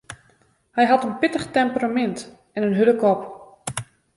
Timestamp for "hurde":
2.77-2.95